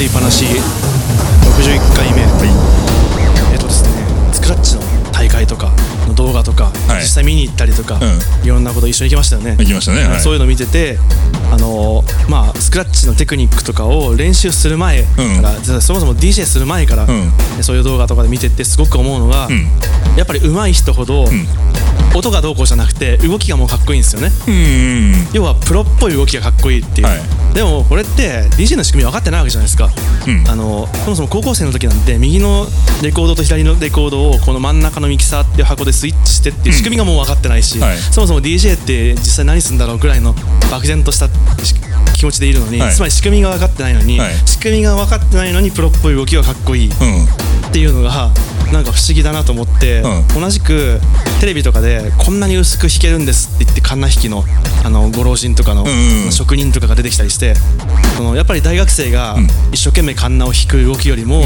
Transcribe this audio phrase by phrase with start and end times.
[0.00, 2.22] でいい話61回目、
[3.52, 5.70] えっとですねスクラッチの大会とか
[6.08, 10.98] の動画とか、はい実際見に行ったりとか、ういろんなこと一緒に行きましたよね行きましたねはいそういうの見てて
[11.50, 15.08] あのーまあスクラッチのテクニックとかを練習する前か
[15.42, 15.52] ら、
[15.82, 17.08] そもそも DJ する前から、ん
[17.62, 19.48] そういう動画とかで見ててすごく思うのが、
[20.16, 21.26] やっぱり上手い人ほど、
[22.14, 24.30] 音がどうこうじゃなくて動きがもうかっこいいんですよね。
[24.48, 25.28] うん。
[25.32, 27.54] 要はプロっぽい動きがかっこいいっていう、はい。
[27.54, 29.90] でもこれって DJ の仕組み分かってないわけじゃないですか、
[30.26, 30.48] うん。
[30.48, 32.66] あのそもそも高校生の時なんて右の
[33.02, 37.96] レコードと左のレコードをこの真ん中のミキサーっていう箱でスイッチしてっていう仕組みがもう分かってないし、はい。
[37.96, 40.34] そもそも DJ って実際何するんだろうぐらいの
[40.70, 41.28] 漠然とした
[41.64, 41.74] し
[42.14, 42.92] 気持ちでいるのに、はい。
[42.92, 44.34] つまり仕組みが分かってないのに、はい。
[44.46, 46.88] 仕組みが分かってないのにプロっぽい動きがかっこいい。
[46.88, 48.30] っうんていうのが
[48.72, 51.00] なんか不思議だなと思って、う同じく
[51.40, 54.44] テレビとかでこんなに薄く弾けるんですって言ってカンナ弾きの
[54.84, 56.32] あのご老人とかのんうん。
[56.32, 57.54] 職人とかが出てきたりして、
[58.16, 59.36] そのやっぱり大学生が
[59.72, 61.44] 一生懸命カンナを弾く動きよりも、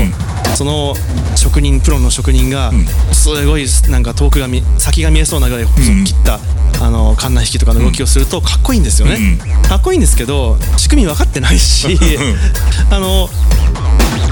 [0.56, 0.94] その
[1.36, 2.72] 職人プロの職人が
[3.12, 6.38] すごいなんか遠くが見先が見えそうなぐらい細く切った、
[6.84, 11.98] あのカンナ弾きとかの動きをするとかっこいいんですよね、かっこいいんですけど仕組み分かってないし
[12.90, 13.28] あの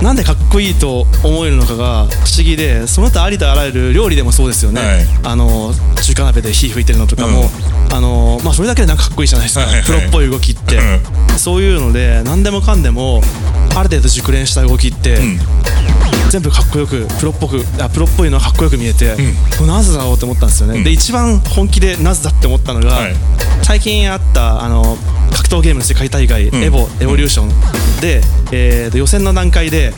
[0.03, 5.07] なんでかっこいいと思えるのかが不思議でその他ありとあらゆる料理でもそうですよね、はい。
[5.23, 5.73] あの
[6.03, 7.45] 中華鍋で火吹いてるのとかも、
[7.93, 9.75] あのまあ、それだけでなんかかっこいいじゃないですか、はい。
[9.75, 10.81] はいプロっぽい動きって、
[11.39, 13.23] そういうので何でもかんでも
[13.77, 15.19] ある程度熟練した動きって、
[16.31, 19.15] 全部かっこよくプロっぽくあプロっぽいのはかっこよく見えて、
[19.57, 23.15] これなぜだろうって思ったんですよね、で一番本気でなぜだって思ったのが、はい。
[23.63, 24.97] 最近あったあの
[25.33, 27.49] 格闘ゲームの世界大会、エボエボリューション。
[28.01, 29.93] で、えーと予選の段階で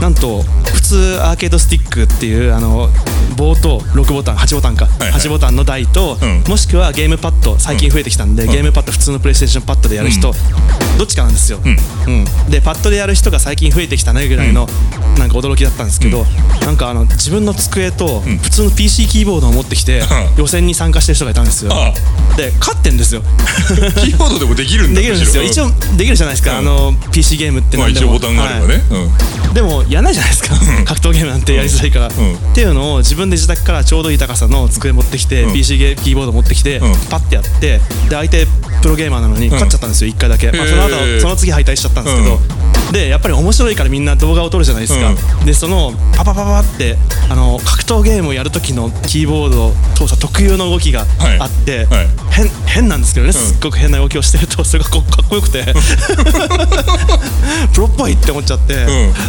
[0.00, 2.88] なんと普通アーケードスティックっていうあの
[3.36, 5.20] 棒と6ボタン8ボタンか、はいはい。
[5.20, 6.44] 8ボタンの台と、うん。
[6.48, 10.32] もしくはゲームパッド最近増えてきたんで、ゲームパッド普通のプレイステーションパッドでやる人、
[10.98, 12.24] どっちかなんですよ、うん。
[12.50, 14.68] でパッドでやる人が最近増えてきたねぐらいの、
[15.18, 16.24] なんか驚きだったんですけど、
[16.60, 20.04] なんかあの自分の机と普通の PC キーボードを持ってきて、ん。
[20.36, 21.92] 予選に参加してる人がいたんですよ、あ
[22.36, 23.22] で勝ってんですよ。
[24.04, 25.42] キーボードでもできるんだできるんですよ。
[25.42, 26.58] 一応できるじゃないですか、うん。
[26.58, 28.06] あの PC ゲームって何でも。
[28.06, 29.54] まあ一応ボタンがあればね、はい。
[29.54, 30.54] でもやらないじゃないですか。
[30.84, 32.10] 格闘ゲームなんてやりづらいから、ん。
[32.10, 32.12] っ
[32.54, 35.52] ていうのを自分で自宅からちょうどいい高さの机持ってきて、うん。
[35.52, 36.92] PC ゲーキーボード持ってきて、うん。
[37.10, 38.46] パッてやってで相手
[38.84, 46.98] プロゲーマーなのに勝っちゃったんですよ、1回だけ、まあ、その後その次敗退しちゃったんですけど、でやっぱり面白いからみんな動画を撮るじゃないですか、うでそのパパパパって
[47.30, 51.38] あの格闘ゲームをやる時のキーボード操作特有の動きがはい。
[51.40, 52.08] あって、はい。
[52.30, 55.64] 変変なんですけどね、すっごく変な動きをしてると それがこかっこよくて。
[57.72, 58.86] プロっぽいって思っちゃって、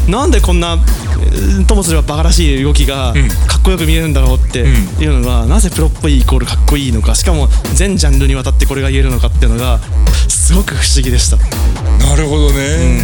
[0.08, 0.78] なんでこんな
[1.22, 3.14] えーともすればバカらしい動きが
[3.48, 7.16] かっこよく見えるんだろうっていうのが、なぜプロっぽいイコールかっこいいのか。
[7.16, 9.80] しかも全ジャンルにわたってこれが言えるのかっていうのが
[10.28, 11.38] すごく不思議でした。
[11.38, 13.02] なるほどね、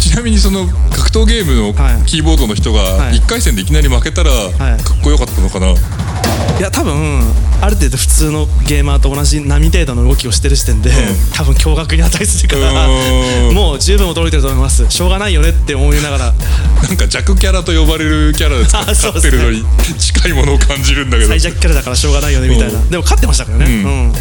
[0.00, 2.02] ちなみにその格闘ゲームのはい。
[2.06, 3.18] キーボードの人がはい。
[3.18, 4.52] 1回戦でいきなり負けたらい。
[4.82, 7.20] かっこよかったのかな、いや多分
[7.60, 10.90] ある程度普通のゲーマーと同じ並程度の動きをしてる時点で、
[11.34, 13.54] 多分驚愕に値するからうん。
[13.54, 14.88] もう十分驚いてると思います。
[14.90, 16.34] しょうがないよねって思いながら。
[16.82, 19.64] なんか弱キャラと呼ばれるキャラで使ってるのに
[19.98, 21.28] 近いものを感じるんだけど。
[21.28, 22.90] 最弱キャラだからしょうがないよねみたいな、うん。
[22.90, 23.84] でも勝ってましたからね、うん。
[23.84, 24.12] うん。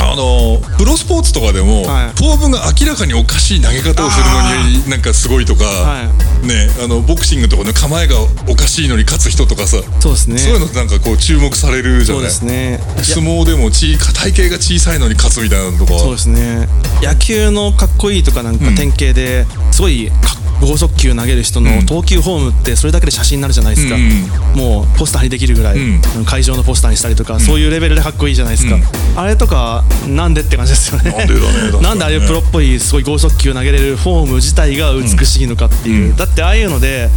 [0.00, 2.08] あのプロスポーツとかでも、はい。
[2.10, 6.04] フォームが明らかにおかしい投げ方をするのになんかすごいとか、は
[6.42, 8.16] ねあのボクシングとかの構えが
[8.48, 10.38] おかしいのに勝つ人とかさ、そうですね。
[10.38, 12.80] そういうのなんかこう注目されるじゃそうないですね。
[13.02, 16.68] 相撲でもち体型が小さいのに勝つみたいなのとかそうですね。
[17.02, 26.24] 野球のかっこいいとかなんか典型ですごいか剛速球投げる人の投球フォームってそれだけで写真になるじゃないですか、うんもうポスターにできるぐらい、うん。
[26.24, 28.82] 会場のポスターにしたりとか、そういうレベルでかっこいいじゃないですか、うん。
[29.18, 31.10] あれとかなんでって感じですよね。
[31.10, 36.16] なんでだねねなんでああいうプロっぽいすごい剛速球投げれるフォーム自体が美しいのかっていう、うん。
[36.16, 37.10] だってああいうので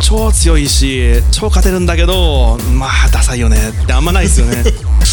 [0.00, 4.64] 超強いし超勝てるんだけどまあダサいよねってあんまないですよね。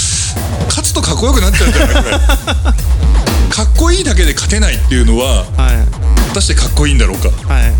[0.67, 2.17] 勝つとかっこよくなっちゃうんじゃないこれ。
[3.50, 6.04] かっこいいだけで勝てないっていうのははい
[6.35, 7.30] 果たしてかっこいいんだろうか。
[7.48, 7.74] はい。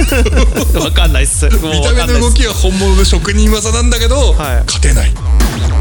[0.80, 1.44] わかんないっす。
[1.44, 4.64] 見た目の動きは本物で職人技なんだけど、はい。
[4.64, 5.10] 勝てない。
[5.10, 5.14] う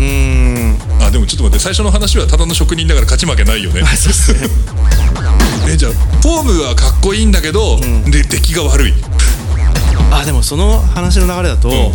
[0.01, 0.77] ーん。
[1.00, 3.83] あでもちょっと待って最初の話はただの職人だから勝ち負けないよね。
[3.83, 4.50] はいそうっすね。
[5.72, 5.92] えじゃあ
[6.22, 8.94] フォームはかっこいいんだけど、で出来が悪い。
[10.12, 11.94] あでもその話の流れだと、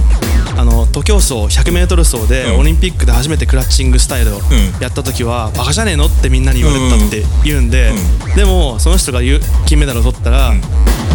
[0.59, 2.61] あの徒競走 100m 走でうん。
[2.61, 4.43] オリンピックで初めてクラッチングスタイルをん。
[4.81, 7.93] やった時は、バカじゃねえのってみんなに言われてたって言うんで、
[8.35, 9.21] でもその人が
[9.67, 10.53] 金メダルを取ったら、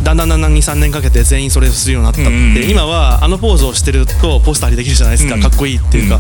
[0.03, 5.41] だんだんだんだん23年かけて全員それをするようになったって、今はあのポーズをしてるとポスターにできるじゃないですか、うん。
[5.41, 6.19] かっこいいっていうか,、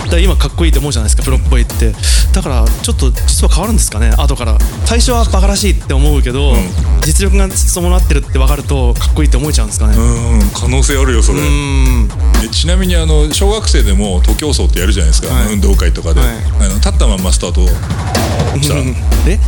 [0.00, 1.92] だから今かっこいいって思うじゃないですかプロっぽいって。
[2.32, 4.56] だからちょっと実は変わるんですかね後から。
[4.84, 6.56] 最初はバカらしいって思うけど、
[7.04, 9.96] 実力が伴ってるって分かるとかっこいいって思えちゃうんですかね。
[9.96, 11.40] うん可能性あるよそれ
[12.60, 15.54] ちなみにあの小学生でも徒競走ってやるじゃないですか、はい。
[15.54, 16.28] 運動会とかで、はい。
[16.60, 17.66] あの立ったまんまスタート。
[18.60, 18.74] した。
[18.74, 18.82] ら
[19.26, 19.40] え？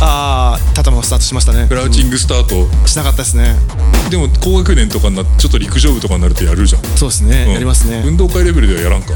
[0.00, 1.68] ああたまスタートしましたね。
[1.68, 3.54] クラウチングスタート、しなかったですね。
[4.10, 7.52] でも高学年とかになってちょっと陸上部とかになるとやるじゃん、そうですね、うん。
[7.52, 8.02] やりますね。
[8.04, 9.14] 運動会レベルではやらんか。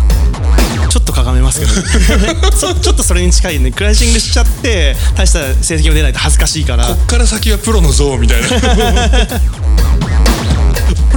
[0.88, 1.72] ちょっとかがめますけど
[2.52, 3.72] そ ちょっとそれに近いね。
[3.72, 6.86] クライシングしちゃって大した成績も出ないと恥ずかしいから。
[6.86, 8.46] こっから先はプロの像みたいな。
[8.46, 9.40] あ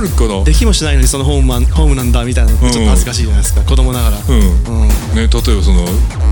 [0.05, 0.43] るかな？
[0.43, 4.35] できもしないのにそのホームマンホームなんだみたいなのちょっと恥ずかしいじゃないですか、子供ながら、うん。
[4.81, 4.87] うん。
[4.87, 5.85] ね、例えばその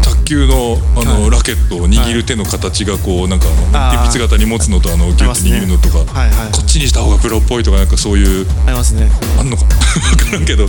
[0.03, 1.31] 卓球のあの、はい。
[1.31, 6.51] ラケットを握る手の形がこうなんか鉛筆型に持つのとあのギュッて握るのとか、はいはいはい。
[6.51, 9.09] こっちにした方がプロっぽいとかなんかそういうありますね。
[9.39, 10.67] あんのか分からんけど。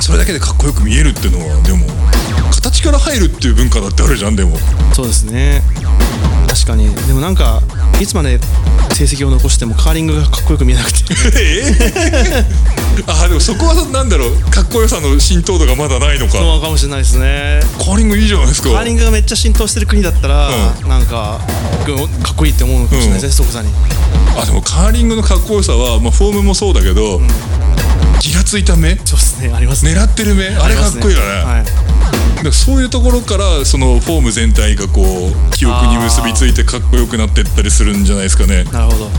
[0.00, 1.84] それだけでかっこよく見えるっていうのはでも
[2.50, 4.56] 形から入るっていう文化だってあるじゃんでも。
[4.94, 5.62] そうですね
[6.50, 6.92] 確かに。
[7.06, 7.62] でもなんか
[8.00, 8.40] いつまで
[8.92, 11.04] 成績を残してもカーリングがかっこよく見えなくて。
[11.36, 12.44] え
[13.06, 14.50] あでもそこはなんだろう。
[14.50, 16.32] かっこよさの浸透度がまだないのか。
[16.32, 17.60] そうかもしれないですね。
[17.78, 18.70] カーリングいいじゃないですか。
[18.70, 20.50] カーリングがめっちゃ浸透してる国だったら、
[20.88, 21.40] なんか
[22.22, 23.68] かっこいいって思うのかもしれないですね、そこさに。
[24.36, 27.20] あでもカーリングのかっこよさは、まあ、フォームもそうだけど、
[28.20, 28.96] ギラついた目？
[29.04, 29.52] そうですね。
[29.54, 29.92] ありますね。
[29.94, 30.48] 狙ってる目？
[30.48, 31.26] あれかっこいいよね。
[31.26, 31.64] はい。
[31.64, 31.72] だ
[32.40, 38.64] からそういうところからそのフォーム全体がこう記憶に結びついてかっこよくなってったりするんじゃないですかね。
[38.64, 39.10] なるほど。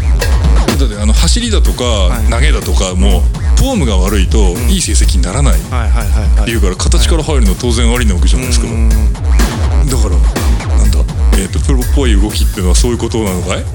[0.79, 1.83] だってあの走りだとか
[2.27, 2.31] い。
[2.31, 3.21] 投げだとかも
[3.57, 5.59] フォームが悪いといい成績にならない。
[5.59, 6.39] ってはいはいはい。
[6.41, 8.65] はいいうから形から入るのは当然ありなわけじゃないですか。
[8.67, 11.00] だうんからなんだ
[11.41, 13.61] えーとプロっぽい動きっていうのはそういうことなのかい？
[13.61, 13.65] う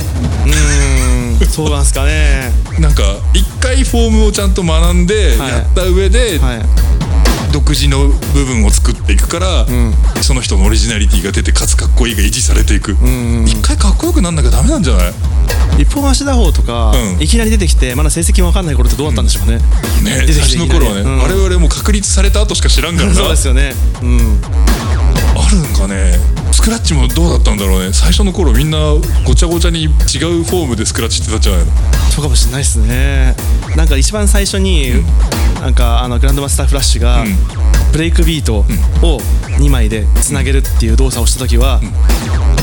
[1.41, 2.53] ーんそうなんですかね。
[2.79, 3.03] なんか
[3.35, 5.51] 一回フォームをちゃんと学んではい。
[5.51, 6.63] やった上ではい。
[7.53, 9.95] 独自の部分を作っていくから、ん。
[10.21, 12.97] その人のオリジナリティが出てかつかっこいいが維持されていく、ん
[13.41, 15.15] うん一回かっこよくなんなきゃダメなんじゃない？
[15.83, 17.23] 一本足打法とか、うん。
[17.23, 19.57] いきなり出てきてまだ成績も分かんない頃ってどうだったんでしょうね、
[20.03, 23.15] ね出てきて最初の頃はね、うん我々も確立された後しか知らんからな。
[23.15, 23.75] そうですよね。
[24.03, 24.41] うん
[25.47, 26.15] あるんかね。
[26.51, 27.93] スクラッチもどうだったんだろうね。
[27.93, 28.79] 最初の頃みんな
[29.25, 31.73] ごちゃごちゃに違うフォームでスクラッチしてたんじゃないの。
[32.11, 33.37] そうかもしれないですね。
[33.77, 35.05] なんか一番最初に、
[35.61, 37.27] なんかあのグランドマスターフラッシュが、ん。
[37.93, 39.21] ブレイクビートを
[39.59, 41.81] 2枚でつなげるっていう動作をした時は、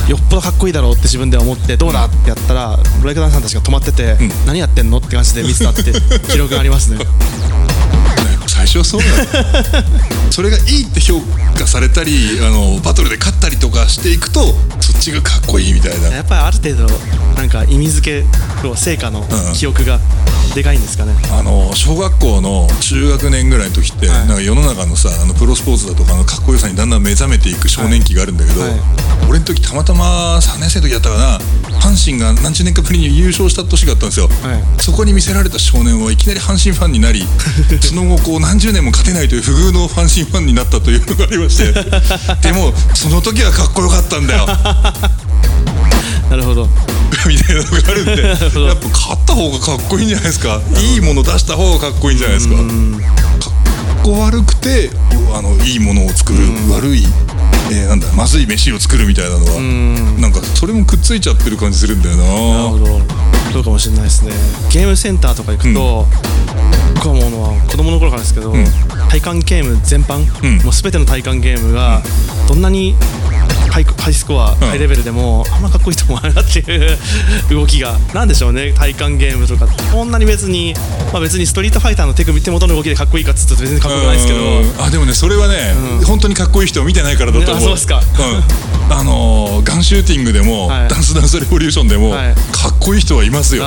[0.07, 5.93] よっぽどかっこいいだろうって自分で思ってどうだってやったらブレイクダンサーたちが止まってて、何やってんのって感じで見てたって
[6.29, 6.99] 記録がありますね
[8.65, 11.19] 最初はそうなの それがいいって評
[11.55, 16.09] 価されたりあのバトルで勝ったりとかしていくとそっちがかっこいいみたいな。
[16.09, 16.99] やっぱりある程度
[17.35, 19.53] なんか意味付けと成果のうん。
[19.53, 19.99] 記憶が
[20.55, 24.27] でかいんですかね、あの小学校の中学年ぐらいの時って、はい。
[24.27, 28.69] なんか世の中のさあのプロスポーツだとかのかっこよさにだんだん目覚めていく少年期があるんだけど、はい。
[28.69, 28.79] はい。
[29.29, 31.39] 俺の時たまたま3年生の時だったかな
[31.83, 34.81] 阪神が何十年かぶりに優勝した年があったんですよ、はい。
[34.81, 37.27] そこに見せられた少年はいきなり阪神ファンになり
[37.83, 41.73] その後こう何十年も勝てないという不遇の阪神ファンになったというのがありまして。
[42.41, 44.45] でもその時はかっこよかったんだよ。
[46.31, 46.69] なるほど。
[47.27, 48.21] みたいなのがあるんで。
[48.23, 50.61] やっぱ勝った方がかっこいいんじゃないですか。
[50.79, 52.55] いいもの出した方がかっこいいんじゃないですか。
[52.55, 52.63] かっ
[54.03, 54.89] こ悪くて
[55.33, 56.39] あのいいものを作る
[56.69, 57.05] 悪い、
[57.71, 62.23] えーなんだまずい飯を作るみたいなのはなんかそれもくっついちゃってる感じするんだよな。
[62.23, 63.23] なるほど。
[63.53, 64.31] そうかもしれないですね。
[64.71, 66.07] ゲームセンターとか行くと、
[66.95, 68.53] 僕は思うのは子供の頃からですけど、
[69.09, 70.57] 体感ゲーム全般、ん。
[70.63, 72.01] もう全ての体感ゲームが
[72.47, 72.95] どんなに
[73.73, 76.97] ハイハイスコア、ハイレベルでもあんまかっこいいと思わないなっていう
[77.49, 77.97] 動きが。
[78.13, 80.75] なんでしょうね体感ゲームとかこんなに別に、
[81.11, 84.39] まあ、別にストリートファイターの手首手元の動きでかっこいいかっつうと別にかっこよくないですけど。
[84.39, 84.85] うん。
[84.85, 85.73] あでもねそれはね、
[86.05, 87.99] 本当にかっこいい人を見てないからだと思う、ねあそうですか。
[88.89, 90.87] うん、あのーガンシューティングでも、はい。
[90.87, 92.35] ダンスダンスレボリューションでも、はい。
[92.35, 93.63] かっこいい人はいますよ。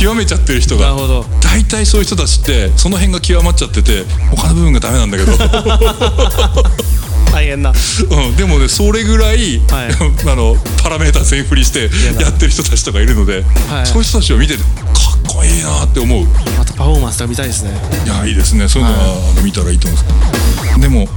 [0.00, 0.86] 極めちゃってる人が。
[0.86, 1.26] なるほど。
[1.42, 5.32] 大体そういう人たちってその辺が極まっちゃってて他の部分がダメなんだけど
[7.34, 7.70] 大変な。
[7.70, 9.90] うん、でもねそれぐらい、はい。
[10.30, 12.22] あのパラメータ全振りしてな。
[12.22, 13.86] やってる人たちとかいるので、はい。
[13.86, 16.22] そういう人たちを見ててかっこいいなって思う。
[16.22, 16.26] い
[16.56, 17.72] またパフォーマンスとか見たいですね。
[18.06, 18.68] やいいですね。
[18.68, 20.80] そういうのは、あの見たらいいと思うんです。
[20.80, 21.08] でも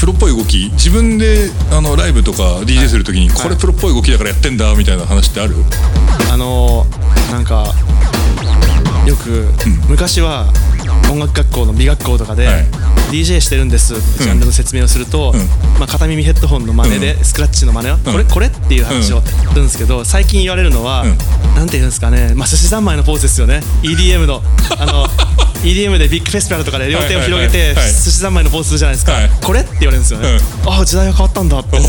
[0.00, 5.54] プロっぽい動き自分であのライブとか DJ するときに、これプロっぽい動きだからやってんだみたいな話ってある、
[6.32, 7.72] あのーなんか
[9.06, 9.48] よく、
[9.88, 10.52] 昔は
[11.10, 12.64] 音楽学校の美学校とかで、はい。
[13.10, 15.36] DJ してるんですってジャンルの説明をすると、ん。
[15.78, 21.16] まあ、片耳ヘッドホンの真似で、スクラッチの真似は、これこれっていう話をするんですけど最近言われるのは、ん。
[21.54, 23.62] なんていうんですかね、まあ、寿司三昧のポーズですよね。
[23.82, 24.42] EDM の
[24.78, 25.06] あの
[25.62, 29.30] EDM でビッグフェスティバルとかで両手を広げて寿司三昧のポーズするじゃないですか、はい。
[29.42, 31.58] これって言われるんですよね、ああ時代が変わったんだ。
[31.58, 31.80] って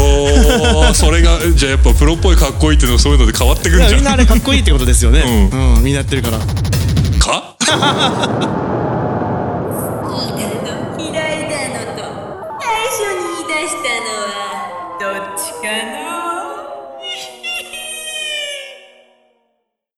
[0.94, 5.50] それがじゃあやっぱプロっぽいかっこいいっていうのそういうので変わってくるんじゃみんなあれかっこいいってことですよね。
[5.52, 6.40] ううん、みんなやってるから。
[7.20, 8.64] か？